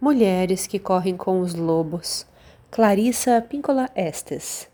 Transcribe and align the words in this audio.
Mulheres 0.00 0.64
que 0.64 0.78
correm 0.78 1.16
com 1.16 1.40
os 1.40 1.56
lobos. 1.56 2.24
Clarissa 2.70 3.42
Píncola 3.42 3.90
Estes. 3.96 4.68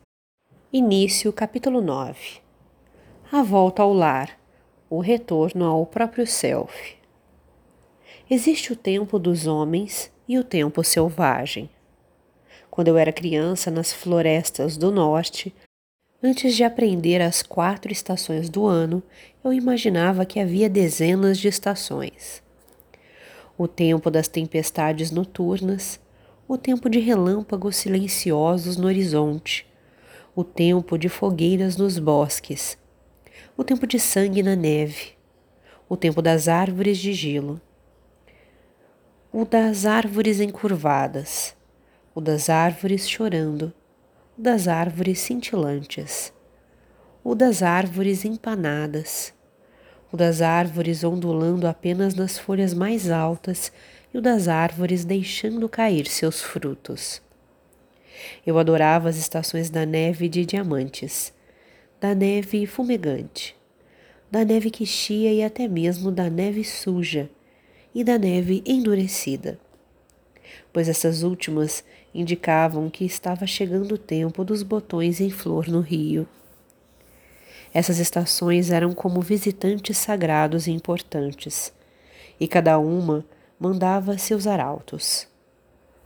Início, 0.71 1.33
capítulo 1.33 1.81
9. 1.81 2.43
A 3.33 3.43
volta 3.43 3.83
ao 3.83 3.95
lar. 3.95 4.39
O 4.91 5.01
retorno 5.01 5.65
ao 5.65 5.87
próprio 5.87 6.27
self. 6.27 6.99
Existe 8.29 8.75
o 8.75 8.77
tempo 8.77 9.19
dos 9.19 9.47
homens 9.47 10.13
e 10.29 10.39
o 10.39 10.45
tempo 10.45 10.85
selvagem. 10.85 11.71
Quando 12.71 12.89
eu 12.89 12.99
era 12.99 13.11
criança 13.11 13.71
nas 13.71 13.95
florestas 13.95 14.77
do 14.77 14.93
norte, 14.93 15.55
antes 16.23 16.55
de 16.55 16.65
aprender 16.65 17.23
as 17.23 17.43
quatro 17.43 17.91
estações 17.91 18.51
do 18.51 18.67
ano, 18.67 19.03
eu 19.43 19.55
imaginava 19.55 20.27
que 20.27 20.39
havia 20.39 20.69
dezenas 20.69 21.39
de 21.39 21.49
estações 21.49 22.44
o 23.57 23.69
tempo 23.69 24.11
das 24.11 24.29
tempestades 24.29 25.11
noturnas, 25.11 26.01
o 26.47 26.59
tempo 26.59 26.89
de 26.89 26.99
relâmpagos 26.99 27.77
silenciosos 27.77 28.77
no 28.77 28.87
horizonte, 28.87 29.67
o 30.35 30.43
tempo 30.43 30.99
de 30.99 31.09
fogueiras 31.09 31.77
nos 31.77 31.99
bosques, 31.99 32.77
o 33.57 33.63
tempo 33.63 33.87
de 33.87 33.99
sangue 34.01 34.43
na 34.43 34.57
neve, 34.57 35.13
o 35.89 35.97
tempo 35.97 36.21
das 36.21 36.49
árvores 36.49 36.99
de 36.99 37.13
gelo, 37.13 37.61
o 39.33 39.45
das 39.45 39.87
árvores 39.87 40.41
encurvadas, 40.41 41.57
o 42.15 42.21
das 42.21 42.51
árvores 42.51 43.09
chorando, 43.09 43.73
o 44.37 44.43
das 44.43 44.67
árvores 44.67 45.21
cintilantes, 45.21 46.33
o 47.23 47.35
das 47.35 47.63
árvores 47.63 48.25
empanadas, 48.25 49.33
o 50.15 50.17
das 50.17 50.41
árvores 50.41 51.03
ondulando 51.03 51.67
apenas 51.67 52.15
nas 52.15 52.39
folhas 52.39 52.73
mais 52.73 53.11
altas 53.11 53.73
e 54.15 54.19
o 54.19 54.23
das 54.23 54.47
árvores 54.47 55.05
deixando 55.05 55.69
cair 55.69 56.07
seus 56.07 56.41
frutos. 56.41 57.21
Eu 58.47 58.57
adorava 58.57 59.09
as 59.09 59.17
estações 59.17 59.71
da 59.71 59.85
neve 59.85 60.29
de 60.29 60.47
diamantes, 60.47 61.35
da 62.01 62.15
neve 62.15 62.65
fumegante, 62.65 63.57
da 64.31 64.45
neve 64.45 64.71
que 64.71 64.87
chia 64.87 65.33
e 65.33 65.43
até 65.43 65.67
mesmo 65.67 66.13
da 66.13 66.31
neve 66.31 66.63
suja 66.63 67.29
e 67.93 68.05
da 68.05 68.17
neve 68.17 68.63
endurecida, 68.65 69.59
pois 70.73 70.89
essas 70.89 71.25
últimas 71.25 71.83
indicavam 72.15 72.89
que 72.89 73.05
estava 73.05 73.49
chegando 73.49 73.97
o 73.97 73.99
tempo 73.99 74.45
dos 74.45 74.63
botões 74.63 75.21
em 75.21 75.29
flor 75.29 75.67
no 75.67 75.81
rio. 75.81 76.25
Essas 77.75 77.99
estações 77.99 78.71
eram 78.71 78.95
como 78.95 79.21
visitantes 79.21 79.99
sagrados 79.99 80.69
e 80.69 80.71
importantes, 80.71 81.75
e 82.39 82.47
cada 82.47 82.79
uma 82.79 83.27
mandava 83.59 84.17
seus 84.17 84.47
arautos. 84.47 85.27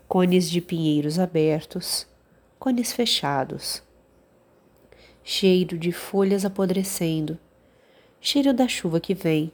Cones 0.09 0.49
de 0.49 0.63
pinheiros 0.63 1.19
abertos, 1.19 2.07
cones 2.59 2.95
fechados. 2.95 3.83
Cheiro 5.23 5.77
de 5.77 5.93
folhas 5.93 6.43
apodrecendo, 6.47 7.39
cheiro 8.19 8.55
da 8.55 8.67
chuva 8.67 8.99
que 8.99 9.13
vem. 9.13 9.53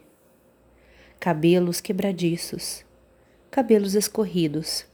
Cabelos 1.19 1.81
quebradiços, 1.81 2.85
cabelos 3.51 3.93
escorridos, 3.93 4.85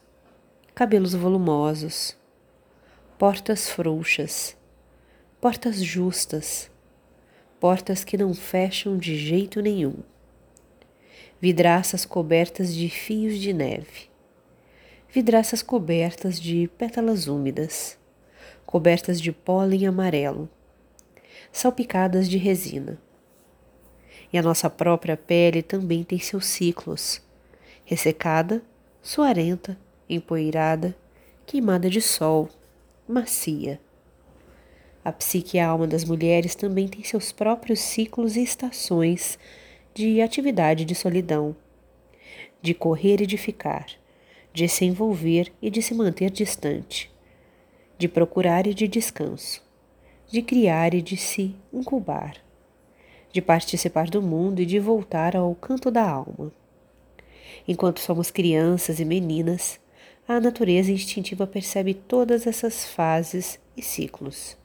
cabelos 0.74 1.14
volumosos, 1.14 2.18
portas 3.20 3.70
frouxas, 3.70 4.58
portas 5.40 5.84
justas 5.84 6.71
portas 7.62 8.04
que 8.04 8.18
não 8.18 8.34
fecham 8.34 8.98
de 8.98 9.16
jeito 9.16 9.62
nenhum, 9.62 9.94
vidraças 11.40 12.06
cobertas 12.06 12.74
de 12.74 12.90
fios 12.90 13.38
de 13.38 13.54
neve, 13.54 14.10
vidraças 15.08 15.62
cobertas 15.62 16.42
de 16.42 16.68
pétalas 16.76 17.28
úmidas, 17.28 18.00
cobertas 18.66 19.22
de 19.22 19.32
pólen 19.32 19.86
amarelo, 19.86 20.50
salpicadas 21.52 22.28
de 22.28 22.40
resina. 22.40 23.00
E 24.34 24.40
a 24.40 24.42
nossa 24.42 24.68
própria 24.68 25.16
pele 25.16 25.62
também 25.62 26.04
tem 26.04 26.18
seus 26.18 26.48
ciclos, 26.48 27.22
ressecada, 27.86 28.64
suarenta, 29.04 29.78
empoeirada, 30.10 30.98
queimada 31.46 31.92
de 31.92 32.02
sol, 32.02 32.50
macia. 33.08 33.80
A 35.04 35.12
psique 35.12 35.58
e 35.58 35.60
a 35.60 35.68
alma 35.68 35.88
das 35.88 36.06
mulheres 36.06 36.54
também 36.54 36.88
tem 36.88 37.04
seus 37.04 37.32
próprios 37.32 37.80
ciclos 37.80 38.36
e 38.36 38.44
estações 38.44 39.40
de 39.96 40.22
atividade 40.22 40.86
de 40.86 40.94
solidão, 40.94 41.56
de 42.62 42.76
correr 42.76 43.20
e 43.20 43.26
de 43.26 43.36
ficar, 43.36 43.88
de 44.54 44.68
se 44.68 44.86
envolver 44.86 45.52
e 45.60 45.72
de 45.72 45.82
se 45.82 45.96
manter 45.96 46.30
distante, 46.30 47.12
de 47.98 48.08
procurar 48.08 48.68
e 48.68 48.76
de 48.76 48.88
descanso, 48.88 49.64
de 50.28 50.44
criar 50.44 50.94
e 50.94 51.02
de 51.02 51.18
se 51.18 51.56
incubar, 51.74 52.38
de 53.32 53.42
participar 53.42 54.08
do 54.08 54.22
mundo 54.22 54.62
e 54.62 54.66
de 54.68 54.80
voltar 54.80 55.36
ao 55.36 55.56
canto 55.56 55.90
da 55.90 56.08
alma. 56.08 56.52
Enquanto 57.68 58.00
somos 58.00 58.30
crianças 58.30 59.00
e 59.00 59.06
meninas, 59.06 59.80
a 60.28 60.40
natureza 60.40 60.92
instintiva 60.92 61.48
percebe 61.48 61.96
todas 61.96 62.46
essas 62.46 62.86
fases 62.86 63.60
e 63.76 63.82
ciclos. 63.82 64.61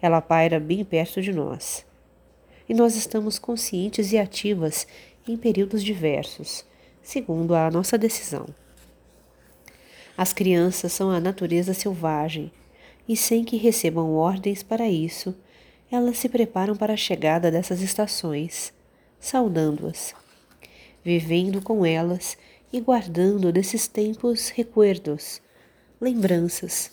Ela 0.00 0.20
paira 0.20 0.60
bem 0.60 0.84
perto 0.84 1.20
de 1.20 1.32
nós. 1.32 1.84
E 2.68 2.74
nós 2.74 2.96
estamos 2.96 3.38
conscientes 3.38 4.12
e 4.12 4.18
ativas 4.18 4.86
em 5.26 5.36
períodos 5.36 5.82
diversos, 5.82 6.64
segundo 7.02 7.54
a 7.54 7.70
nossa 7.70 7.96
decisão. 7.96 8.46
As 10.16 10.32
crianças 10.32 10.92
são 10.92 11.10
a 11.10 11.20
natureza 11.20 11.74
selvagem, 11.74 12.50
e 13.08 13.16
sem 13.16 13.44
que 13.44 13.56
recebam 13.56 14.14
ordens 14.14 14.62
para 14.62 14.88
isso, 14.88 15.34
elas 15.90 16.18
se 16.18 16.28
preparam 16.28 16.74
para 16.74 16.94
a 16.94 16.96
chegada 16.96 17.50
dessas 17.50 17.80
estações, 17.80 18.72
saudando-as, 19.20 20.14
vivendo 21.04 21.62
com 21.62 21.86
elas 21.86 22.36
e 22.72 22.80
guardando 22.80 23.52
desses 23.52 23.86
tempos 23.86 24.48
recuerdos, 24.48 25.40
lembranças. 26.00 26.90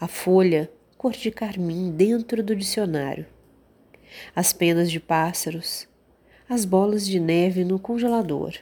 A 0.00 0.08
folha 0.08 0.70
cor 1.02 1.10
de 1.10 1.32
carmim 1.32 1.90
dentro 1.90 2.44
do 2.44 2.54
dicionário, 2.54 3.26
as 4.36 4.52
penas 4.52 4.88
de 4.88 5.00
pássaros, 5.00 5.88
as 6.48 6.64
bolas 6.64 7.04
de 7.04 7.18
neve 7.18 7.64
no 7.64 7.76
congelador, 7.76 8.54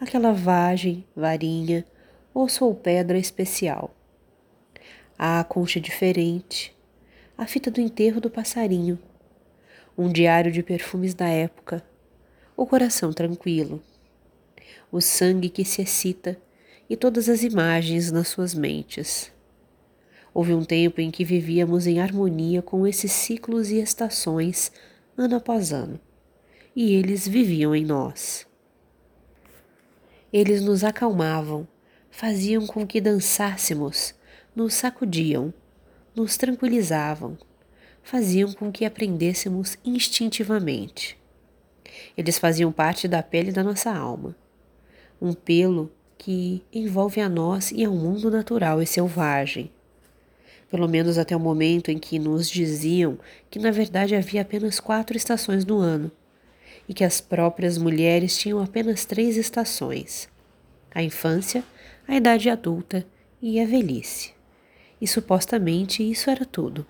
aquela 0.00 0.32
vagem, 0.32 1.04
varinha, 1.12 1.84
osso 2.32 2.64
ou 2.64 2.72
pedra 2.72 3.18
especial, 3.18 3.92
a 5.18 5.42
concha 5.42 5.80
diferente, 5.80 6.72
a 7.36 7.48
fita 7.48 7.68
do 7.68 7.80
enterro 7.80 8.20
do 8.20 8.30
passarinho, 8.30 8.96
um 9.98 10.12
diário 10.12 10.52
de 10.52 10.62
perfumes 10.62 11.14
da 11.14 11.26
época, 11.26 11.84
o 12.56 12.64
coração 12.64 13.12
tranquilo, 13.12 13.82
o 14.88 15.00
sangue 15.00 15.48
que 15.48 15.64
se 15.64 15.82
excita 15.82 16.40
e 16.88 16.96
todas 16.96 17.28
as 17.28 17.42
imagens 17.42 18.12
nas 18.12 18.28
suas 18.28 18.54
mentes. 18.54 19.33
Houve 20.34 20.52
um 20.52 20.64
tempo 20.64 21.00
em 21.00 21.12
que 21.12 21.24
vivíamos 21.24 21.86
em 21.86 22.00
harmonia 22.00 22.60
com 22.60 22.84
esses 22.84 23.12
ciclos 23.12 23.70
e 23.70 23.78
estações, 23.78 24.72
ano 25.16 25.36
após 25.36 25.72
ano, 25.72 26.00
e 26.74 26.92
eles 26.92 27.28
viviam 27.28 27.72
em 27.72 27.84
nós. 27.84 28.44
Eles 30.32 30.60
nos 30.60 30.82
acalmavam, 30.82 31.68
faziam 32.10 32.66
com 32.66 32.84
que 32.84 33.00
dançássemos, 33.00 34.12
nos 34.56 34.74
sacudiam, 34.74 35.54
nos 36.16 36.36
tranquilizavam, 36.36 37.38
faziam 38.02 38.52
com 38.52 38.72
que 38.72 38.84
aprendêssemos 38.84 39.78
instintivamente. 39.84 41.16
Eles 42.16 42.38
faziam 42.38 42.72
parte 42.72 43.06
da 43.06 43.22
pele 43.22 43.52
da 43.52 43.62
nossa 43.62 43.94
alma, 43.94 44.34
um 45.22 45.32
pelo 45.32 45.92
que 46.18 46.60
envolve 46.72 47.20
a 47.20 47.28
nós 47.28 47.70
e 47.70 47.84
ao 47.84 47.94
mundo 47.94 48.32
natural 48.32 48.82
e 48.82 48.86
selvagem 48.86 49.70
pelo 50.74 50.88
menos 50.88 51.18
até 51.18 51.36
o 51.36 51.38
momento 51.38 51.92
em 51.92 52.00
que 52.00 52.18
nos 52.18 52.50
diziam 52.50 53.16
que 53.48 53.60
na 53.60 53.70
verdade 53.70 54.16
havia 54.16 54.42
apenas 54.42 54.80
quatro 54.80 55.16
estações 55.16 55.64
no 55.64 55.78
ano 55.78 56.10
e 56.88 56.92
que 56.92 57.04
as 57.04 57.20
próprias 57.20 57.78
mulheres 57.78 58.36
tinham 58.36 58.60
apenas 58.60 59.04
três 59.04 59.36
estações: 59.36 60.28
a 60.92 61.00
infância, 61.00 61.62
a 62.08 62.16
idade 62.16 62.50
adulta 62.50 63.06
e 63.40 63.60
a 63.60 63.64
velhice. 63.64 64.32
E 65.00 65.06
supostamente 65.06 66.02
isso 66.02 66.28
era 66.28 66.44
tudo. 66.44 66.84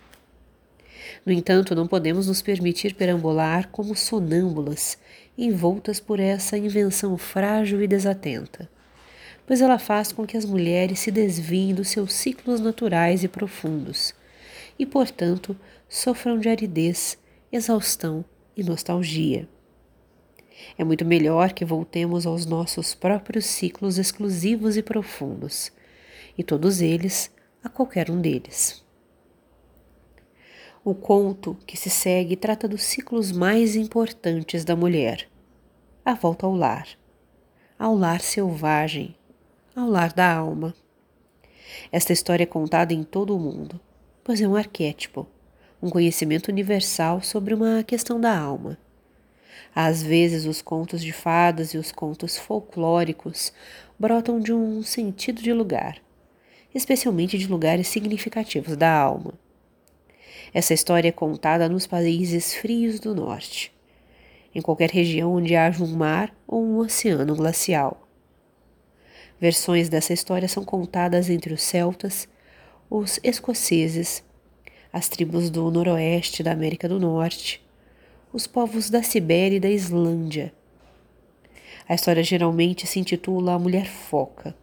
No 1.26 1.30
entanto, 1.30 1.74
não 1.74 1.86
podemos 1.86 2.26
nos 2.26 2.40
permitir 2.40 2.94
perambular 2.94 3.68
como 3.68 3.94
sonâmbulas, 3.94 4.96
envoltas 5.36 6.00
por 6.00 6.18
essa 6.18 6.56
invenção 6.56 7.18
frágil 7.18 7.82
e 7.82 7.86
desatenta 7.86 8.66
pois 9.46 9.60
ela 9.60 9.78
faz 9.78 10.12
com 10.12 10.26
que 10.26 10.36
as 10.36 10.44
mulheres 10.44 11.00
se 11.00 11.10
desviem 11.10 11.74
dos 11.74 11.88
seus 11.88 12.12
ciclos 12.12 12.60
naturais 12.60 13.22
e 13.22 13.28
profundos 13.28 14.14
e, 14.78 14.84
portanto, 14.86 15.56
sofram 15.88 16.38
de 16.38 16.48
aridez, 16.48 17.18
exaustão 17.52 18.24
e 18.56 18.62
nostalgia. 18.62 19.48
É 20.78 20.84
muito 20.84 21.04
melhor 21.04 21.52
que 21.52 21.64
voltemos 21.64 22.26
aos 22.26 22.46
nossos 22.46 22.94
próprios 22.94 23.44
ciclos 23.44 23.98
exclusivos 23.98 24.76
e 24.76 24.82
profundos, 24.82 25.72
e 26.36 26.42
todos 26.42 26.80
eles 26.80 27.30
a 27.62 27.68
qualquer 27.68 28.10
um 28.10 28.20
deles. 28.20 28.82
O 30.84 30.94
conto 30.94 31.56
que 31.66 31.76
se 31.76 31.88
segue 31.88 32.36
trata 32.36 32.68
dos 32.68 32.82
ciclos 32.82 33.32
mais 33.32 33.74
importantes 33.74 34.64
da 34.64 34.76
mulher: 34.76 35.28
a 36.04 36.14
volta 36.14 36.46
ao 36.46 36.54
lar, 36.54 36.88
ao 37.78 37.94
lar 37.96 38.20
selvagem, 38.20 39.16
ao 39.76 39.88
lar 39.88 40.12
da 40.12 40.32
alma. 40.32 40.74
Esta 41.90 42.12
história 42.12 42.44
é 42.44 42.46
contada 42.46 42.94
em 42.94 43.02
todo 43.02 43.34
o 43.34 43.40
mundo, 43.40 43.80
pois 44.22 44.40
é 44.40 44.46
um 44.46 44.54
arquétipo, 44.54 45.26
um 45.82 45.90
conhecimento 45.90 46.48
universal 46.48 47.20
sobre 47.20 47.54
uma 47.54 47.82
questão 47.82 48.20
da 48.20 48.36
alma. 48.38 48.78
Às 49.74 50.02
vezes, 50.02 50.46
os 50.46 50.62
contos 50.62 51.02
de 51.02 51.12
fadas 51.12 51.74
e 51.74 51.78
os 51.78 51.90
contos 51.90 52.38
folclóricos 52.38 53.52
brotam 53.98 54.38
de 54.38 54.52
um 54.52 54.82
sentido 54.82 55.42
de 55.42 55.52
lugar, 55.52 56.00
especialmente 56.72 57.36
de 57.36 57.48
lugares 57.48 57.88
significativos 57.88 58.76
da 58.76 58.92
alma. 58.92 59.34
Essa 60.52 60.72
história 60.72 61.08
é 61.08 61.12
contada 61.12 61.68
nos 61.68 61.84
países 61.84 62.54
frios 62.54 63.00
do 63.00 63.12
norte, 63.12 63.74
em 64.54 64.62
qualquer 64.62 64.90
região 64.90 65.34
onde 65.34 65.56
haja 65.56 65.82
um 65.82 65.96
mar 65.96 66.32
ou 66.46 66.64
um 66.64 66.78
oceano 66.78 67.34
glacial. 67.34 68.03
Versões 69.40 69.88
dessa 69.88 70.12
história 70.12 70.48
são 70.48 70.64
contadas 70.64 71.28
entre 71.28 71.52
os 71.52 71.62
celtas, 71.62 72.28
os 72.88 73.18
escoceses, 73.22 74.22
as 74.92 75.08
tribos 75.08 75.50
do 75.50 75.70
noroeste 75.70 76.42
da 76.42 76.52
América 76.52 76.88
do 76.88 77.00
Norte, 77.00 77.64
os 78.32 78.46
povos 78.46 78.90
da 78.90 79.02
Sibéria 79.02 79.56
e 79.56 79.60
da 79.60 79.68
Islândia. 79.68 80.52
A 81.88 81.94
história 81.94 82.22
geralmente 82.22 82.86
se 82.86 82.98
intitula 82.98 83.54
A 83.54 83.58
Mulher 83.58 83.86
Foca 83.86 84.56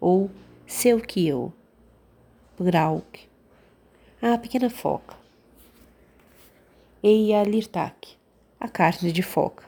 ou 0.00 0.30
Selkiel, 0.66 1.52
Grauk, 2.58 3.28
a 4.20 4.36
pequena 4.38 4.70
foca, 4.70 5.16
Eia 7.02 7.42
Lirtak, 7.44 8.16
a 8.58 8.68
carne 8.68 9.12
de 9.12 9.22
foca. 9.22 9.64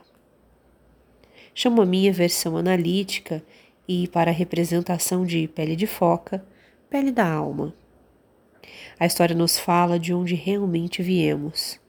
Chamo 1.55 1.83
a 1.83 1.87
minha 1.87 2.13
versão 2.13 2.57
analítica 2.57 3.45
e, 3.89 4.07
para 4.07 4.31
a 4.31 4.35
representação 4.35 5.25
de 5.25 5.49
pele 5.49 5.75
de 5.75 5.87
foca, 5.87 6.45
pele 6.91 7.11
da 7.11 7.27
alma. 7.27 7.75
A 9.01 9.07
história 9.07 9.35
nos 9.35 9.59
fala 9.59 9.99
de 9.99 10.13
onde 10.13 10.35
realmente 10.35 11.03
viemos, 11.03 11.81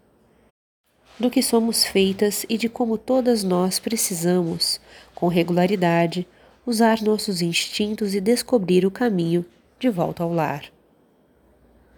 do 1.20 1.30
que 1.30 1.44
somos 1.44 1.84
feitas 1.84 2.46
e 2.48 2.58
de 2.58 2.70
como 2.70 2.98
todas 2.98 3.44
nós 3.44 3.78
precisamos, 3.78 4.80
com 5.14 5.28
regularidade, 5.28 6.26
usar 6.66 7.02
nossos 7.02 7.42
instintos 7.42 8.16
e 8.16 8.22
descobrir 8.22 8.86
o 8.86 8.92
caminho 8.92 9.46
de 9.78 9.90
volta 9.90 10.24
ao 10.24 10.34
lar. 10.34 10.64